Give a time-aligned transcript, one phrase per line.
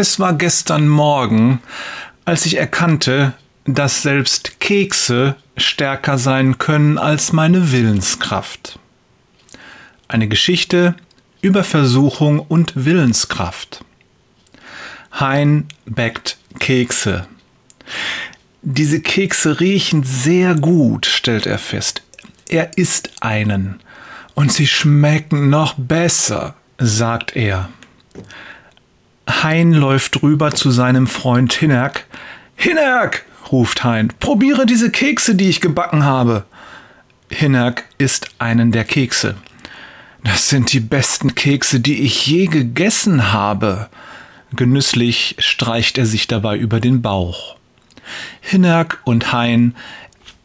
[0.00, 1.60] Es war gestern Morgen,
[2.24, 3.34] als ich erkannte,
[3.66, 8.78] dass selbst Kekse stärker sein können als meine Willenskraft.
[10.08, 10.94] Eine Geschichte
[11.42, 13.84] über Versuchung und Willenskraft.
[15.12, 17.26] Hein backt Kekse.
[18.62, 22.00] Diese Kekse riechen sehr gut, stellt er fest.
[22.48, 23.80] Er isst einen.
[24.32, 27.68] Und sie schmecken noch besser, sagt er.
[29.30, 32.06] Hein läuft rüber zu seinem Freund Hinnerk.
[32.56, 36.44] Hinnerk, ruft Hein, probiere diese Kekse, die ich gebacken habe.
[37.30, 39.36] Hinnerk isst einen der Kekse.
[40.24, 43.88] Das sind die besten Kekse, die ich je gegessen habe.
[44.54, 47.56] Genüsslich streicht er sich dabei über den Bauch.
[48.40, 49.74] Hinnerk und Hein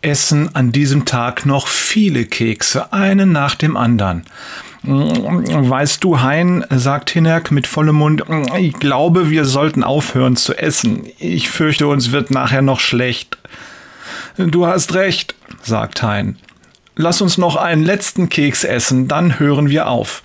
[0.02, 4.23] essen an diesem Tag noch viele Kekse, einen nach dem anderen.
[4.88, 8.23] Weißt du, Hein, sagt Hinnerk mit vollem Mund,
[8.58, 11.08] ich glaube, wir sollten aufhören zu essen.
[11.17, 13.38] Ich fürchte, uns wird nachher noch schlecht.
[14.38, 16.38] Du hast recht, sagt Hein.
[16.95, 20.22] Lass uns noch einen letzten Keks essen, dann hören wir auf.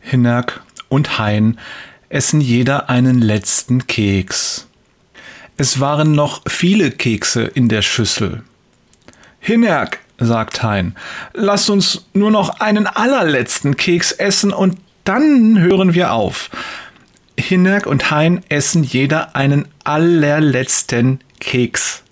[0.00, 1.58] Hinnerk und Hein
[2.08, 4.68] essen jeder einen letzten Keks.
[5.56, 8.42] Es waren noch viele Kekse in der Schüssel.
[9.40, 10.94] Hinnerk, sagt Hein,
[11.32, 16.50] lass uns nur noch einen allerletzten Keks essen und dann hören wir auf.
[17.38, 22.02] Hinnerk und Hein essen jeder einen allerletzten Keks.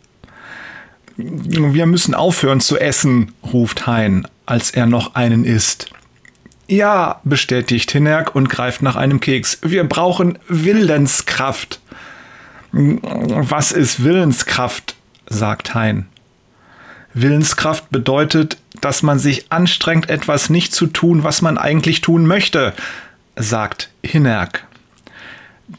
[1.16, 5.90] Wir müssen aufhören zu essen, ruft Hein, als er noch einen isst.
[6.68, 9.58] Ja, bestätigt Hinnerk und greift nach einem Keks.
[9.62, 11.80] Wir brauchen Willenskraft.
[12.72, 14.96] Was ist Willenskraft?
[15.28, 16.06] sagt Hein.
[17.16, 22.74] Willenskraft bedeutet, dass man sich anstrengt, etwas nicht zu tun, was man eigentlich tun möchte,
[23.36, 24.66] sagt Hinnerk.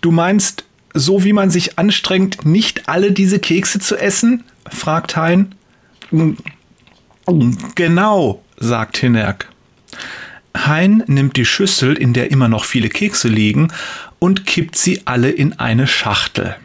[0.02, 4.44] Du meinst, so wie man sich anstrengt, nicht alle diese Kekse zu essen?
[4.68, 5.54] fragt Hein.
[7.76, 9.48] Genau, sagt Hinnerk.
[10.56, 13.72] Hein nimmt die Schüssel, in der immer noch viele Kekse liegen,
[14.18, 16.56] und kippt sie alle in eine Schachtel.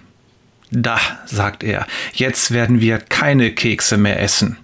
[0.70, 4.56] Da, sagt er, jetzt werden wir keine Kekse mehr essen.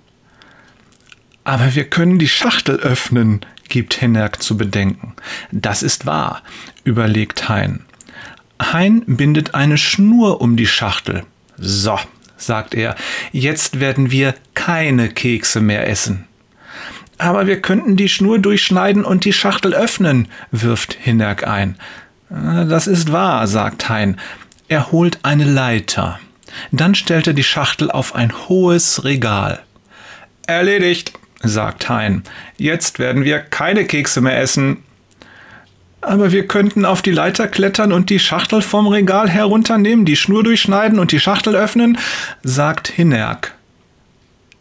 [1.49, 5.15] Aber wir können die Schachtel öffnen, gibt Hennerk zu bedenken.
[5.51, 6.43] Das ist wahr,
[6.85, 7.87] überlegt Hein.
[8.61, 11.25] Hein bindet eine Schnur um die Schachtel.
[11.57, 11.99] So,
[12.37, 12.97] sagt er,
[13.33, 16.27] jetzt werden wir keine Kekse mehr essen.
[17.17, 21.79] Aber wir könnten die Schnur durchschneiden und die Schachtel öffnen, wirft Hinnerk ein.
[22.29, 24.21] Das ist wahr, sagt Hein.
[24.69, 26.21] Er holt eine Leiter.
[26.73, 29.63] Dann stellt er die Schachtel auf ein hohes Regal.
[30.47, 32.23] Erledigt, sagt Hein.
[32.57, 34.79] Jetzt werden wir keine Kekse mehr essen.
[36.01, 40.45] Aber wir könnten auf die Leiter klettern und die Schachtel vom Regal herunternehmen, die Schnur
[40.45, 41.99] durchschneiden und die Schachtel öffnen,
[42.43, 43.55] sagt Hinnerk.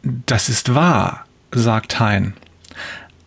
[0.04, 2.34] Das ist wahr, sagt Hein.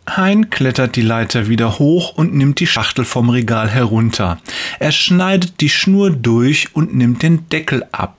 [0.09, 4.39] Hein klettert die Leiter wieder hoch und nimmt die Schachtel vom Regal herunter.
[4.81, 8.17] Er schneidet die Schnur durch und nimmt den Deckel ab.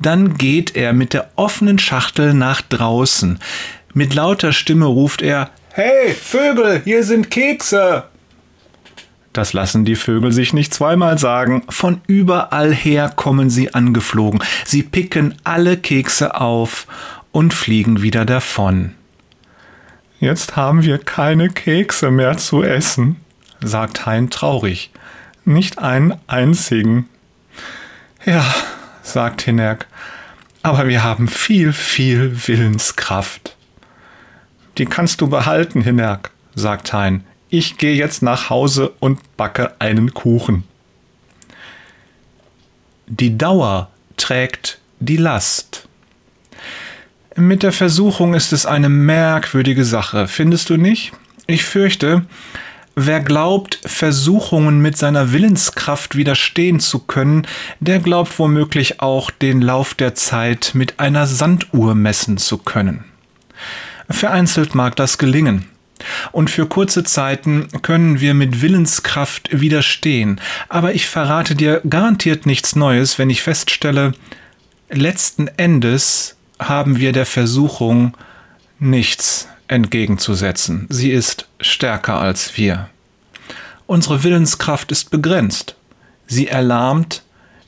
[0.00, 3.38] Dann geht er mit der offenen Schachtel nach draußen.
[3.98, 8.04] Mit lauter Stimme ruft er Hey, Vögel, hier sind Kekse.
[9.32, 11.64] Das lassen die Vögel sich nicht zweimal sagen.
[11.68, 14.40] Von überall her kommen sie angeflogen.
[14.64, 16.86] Sie picken alle Kekse auf
[17.32, 18.94] und fliegen wieder davon.
[20.20, 23.16] Jetzt haben wir keine Kekse mehr zu essen,
[23.60, 24.92] sagt Hein traurig.
[25.44, 27.08] Nicht einen einzigen.
[28.24, 28.44] Ja,
[29.02, 29.88] sagt Hinnerk,
[30.62, 33.56] aber wir haben viel, viel Willenskraft.
[34.78, 37.24] Die kannst du behalten, Hinnerk, sagt Hein.
[37.50, 40.64] Ich gehe jetzt nach Hause und backe einen Kuchen.
[43.06, 45.88] Die Dauer trägt die Last.
[47.34, 51.12] Mit der Versuchung ist es eine merkwürdige Sache, findest du nicht?
[51.46, 52.26] Ich fürchte,
[52.94, 57.46] wer glaubt, Versuchungen mit seiner Willenskraft widerstehen zu können,
[57.80, 63.04] der glaubt womöglich auch, den Lauf der Zeit mit einer Sanduhr messen zu können.
[64.08, 65.66] Vereinzelt mag das gelingen.
[66.32, 70.40] Und für kurze Zeiten können wir mit Willenskraft widerstehen.
[70.68, 74.12] Aber ich verrate dir garantiert nichts Neues, wenn ich feststelle,
[74.90, 78.16] letzten Endes haben wir der Versuchung
[78.78, 80.86] nichts entgegenzusetzen.
[80.88, 82.88] Sie ist stärker als wir.
[83.86, 85.76] Unsere Willenskraft ist begrenzt.
[86.26, 87.22] Sie erlahmt,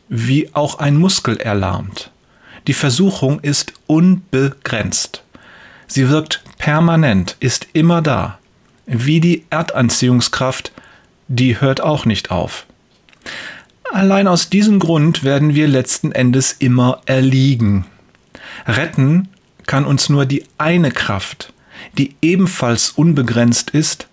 [0.09, 2.11] wie auch ein Muskel erlahmt.
[2.67, 5.23] Die Versuchung ist unbegrenzt.
[5.93, 8.39] Sie wirkt permanent, ist immer da.
[8.87, 10.71] Wie die Erdanziehungskraft,
[11.27, 12.67] die hört auch nicht auf.
[13.93, 17.87] Allein aus diesem Grund werden wir letzten Endes immer erliegen.
[18.69, 19.31] Retten
[19.67, 21.53] kann uns nur die eine Kraft,
[21.99, 24.07] die ebenfalls unbegrenzt ist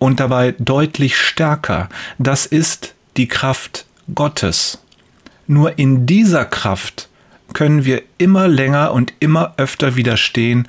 [0.00, 1.88] und dabei deutlich stärker.
[2.18, 3.86] Das ist die Kraft
[4.16, 4.82] Gottes.
[5.46, 7.08] Nur in dieser Kraft
[7.52, 10.66] können wir immer länger und immer öfter widerstehen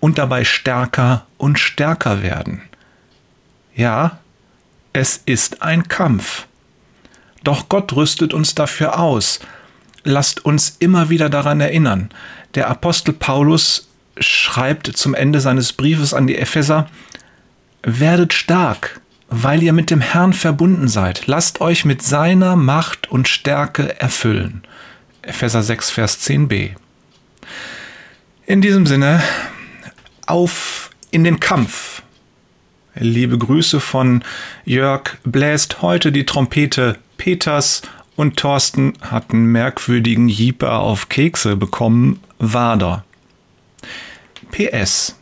[0.00, 2.62] und dabei stärker und stärker werden.
[3.74, 4.18] Ja,
[4.92, 6.46] es ist ein Kampf.
[7.44, 9.40] Doch Gott rüstet uns dafür aus.
[10.02, 12.10] Lasst uns immer wieder daran erinnern.
[12.54, 13.88] Der Apostel Paulus
[14.18, 16.88] schreibt zum Ende seines Briefes an die Epheser,
[17.82, 21.26] Werdet stark, weil ihr mit dem Herrn verbunden seid.
[21.26, 24.62] Lasst euch mit seiner Macht und Stärke erfüllen.
[25.22, 26.72] Epheser 6, Vers 10b.
[28.44, 29.22] In diesem Sinne,
[30.26, 32.02] auf in den Kampf.
[32.94, 34.24] Liebe Grüße von
[34.64, 37.82] Jörg bläst heute die Trompete Peters
[38.16, 42.20] und Thorsten hat einen merkwürdigen Jeeper auf Kekse bekommen.
[42.38, 43.04] Wader.
[44.50, 45.16] PS.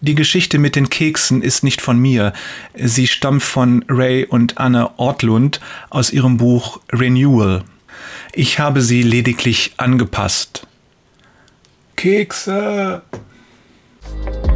[0.00, 2.32] Die Geschichte mit den Keksen ist nicht von mir.
[2.74, 7.64] Sie stammt von Ray und Anne Ortlund aus ihrem Buch Renewal.
[8.32, 10.66] Ich habe sie lediglich angepasst.
[11.96, 13.02] Kekse!
[14.06, 14.55] you